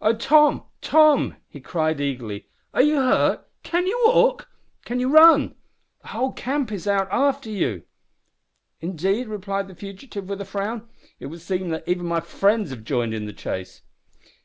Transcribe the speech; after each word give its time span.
"Oh! 0.00 0.12
Tom, 0.12 0.64
Tom," 0.80 1.36
he 1.48 1.60
cried, 1.60 2.00
eagerly, 2.00 2.48
"are 2.74 2.82
you 2.82 2.96
hurt? 2.96 3.48
Can 3.62 3.86
you 3.86 3.96
walk? 4.06 4.48
Can 4.84 4.98
you 4.98 5.08
run? 5.08 5.54
The 6.02 6.08
whole 6.08 6.32
camp 6.32 6.72
is 6.72 6.88
out 6.88 7.06
after 7.12 7.48
you." 7.48 7.84
"Indeed?" 8.80 9.28
replied 9.28 9.68
the 9.68 9.76
fugitive, 9.76 10.28
with 10.28 10.40
a 10.40 10.44
frown. 10.44 10.88
"It 11.20 11.26
would 11.26 11.42
seem 11.42 11.68
that 11.68 11.86
even 11.88 12.06
my 12.06 12.18
friends 12.18 12.70
have 12.70 12.82
joined 12.82 13.14
in 13.14 13.26
the 13.26 13.32
chase." 13.32 13.82